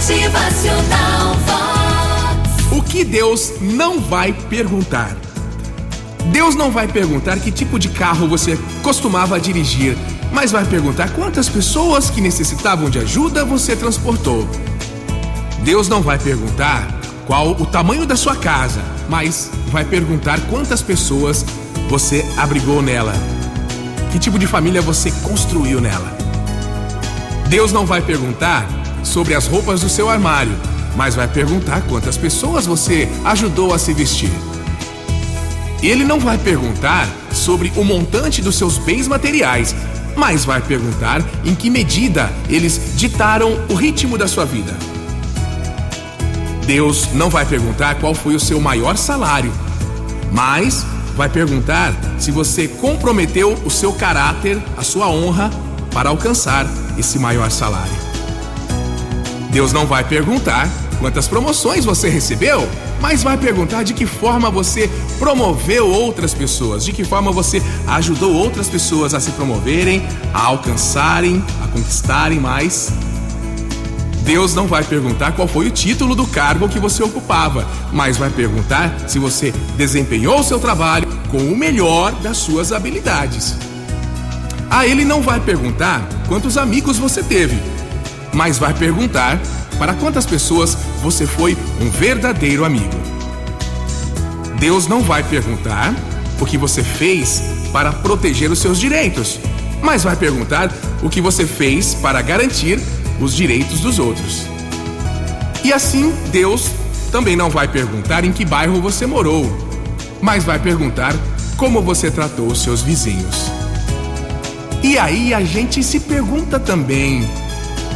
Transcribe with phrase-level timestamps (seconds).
[0.00, 2.72] Motivacional Vox.
[2.72, 5.14] O que Deus não vai perguntar?
[6.32, 9.94] Deus não vai perguntar que tipo de carro você costumava dirigir,
[10.32, 14.48] mas vai perguntar quantas pessoas que necessitavam de ajuda você transportou.
[15.64, 16.88] Deus não vai perguntar
[17.26, 21.44] qual o tamanho da sua casa, mas vai perguntar quantas pessoas
[21.90, 23.12] você abrigou nela.
[24.10, 26.16] Que tipo de família você construiu nela?
[27.50, 30.52] Deus não vai perguntar sobre as roupas do seu armário,
[30.96, 34.30] mas vai perguntar quantas pessoas você ajudou a se vestir.
[35.82, 39.74] Ele não vai perguntar sobre o montante dos seus bens materiais,
[40.16, 44.76] mas vai perguntar em que medida eles ditaram o ritmo da sua vida.
[46.66, 49.52] Deus não vai perguntar qual foi o seu maior salário,
[50.30, 50.84] mas
[51.16, 55.50] vai perguntar se você comprometeu o seu caráter, a sua honra,
[55.92, 57.99] para alcançar esse maior salário.
[59.50, 60.68] Deus não vai perguntar
[61.00, 62.68] quantas promoções você recebeu,
[63.00, 68.32] mas vai perguntar de que forma você promoveu outras pessoas, de que forma você ajudou
[68.32, 72.92] outras pessoas a se promoverem, a alcançarem, a conquistarem mais.
[74.22, 78.30] Deus não vai perguntar qual foi o título do cargo que você ocupava, mas vai
[78.30, 83.56] perguntar se você desempenhou o seu trabalho com o melhor das suas habilidades.
[84.70, 87.60] A Ele não vai perguntar quantos amigos você teve,
[88.32, 89.40] mas vai perguntar
[89.78, 93.00] para quantas pessoas você foi um verdadeiro amigo.
[94.58, 95.94] Deus não vai perguntar
[96.40, 99.38] o que você fez para proteger os seus direitos,
[99.82, 100.70] mas vai perguntar
[101.02, 102.78] o que você fez para garantir
[103.20, 104.46] os direitos dos outros.
[105.64, 106.70] E assim, Deus
[107.10, 109.44] também não vai perguntar em que bairro você morou,
[110.20, 111.14] mas vai perguntar
[111.56, 113.50] como você tratou os seus vizinhos.
[114.82, 117.28] E aí a gente se pergunta também: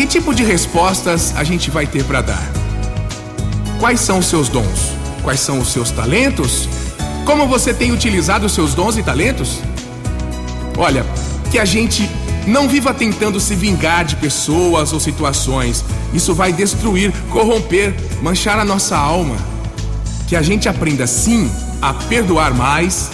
[0.00, 2.50] que tipo de respostas a gente vai ter para dar?
[3.78, 4.94] Quais são os seus dons?
[5.22, 6.66] Quais são os seus talentos?
[7.26, 9.60] Como você tem utilizado os seus dons e talentos?
[10.78, 11.04] Olha,
[11.50, 12.08] que a gente
[12.46, 15.84] não viva tentando se vingar de pessoas ou situações.
[16.14, 19.36] Isso vai destruir, corromper, manchar a nossa alma.
[20.26, 21.50] Que a gente aprenda sim
[21.82, 23.10] a perdoar mais.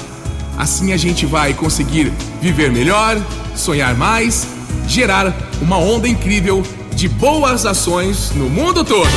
[0.57, 3.21] Assim a gente vai conseguir viver melhor,
[3.57, 4.47] sonhar mais,
[4.87, 6.65] gerar uma onda incrível
[6.97, 9.11] de boas ações no mundo todo.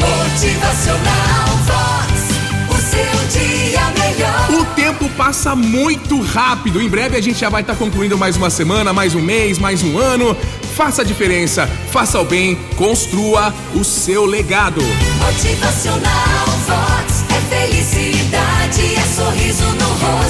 [0.00, 2.12] Motivacional Vox.
[2.68, 4.60] O seu dia melhor.
[4.60, 6.82] O tempo passa muito rápido.
[6.82, 9.84] Em breve a gente já vai estar concluindo mais uma semana, mais um mês, mais
[9.84, 10.36] um ano.
[10.74, 14.82] Faça a diferença, faça o bem, construa o seu legado.
[15.24, 17.24] Motivacional Vox.
[17.30, 20.25] É felicidade, é sorriso no rosto.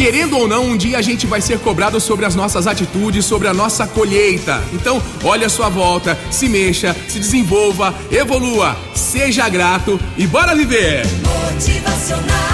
[0.00, 3.48] Querendo ou não, um dia a gente vai ser cobrado sobre as nossas atitudes, sobre
[3.48, 4.64] a nossa colheita.
[4.72, 11.02] Então, olhe a sua volta, se mexa, se desenvolva, evolua, seja grato e bora viver!
[11.52, 12.49] Motivacional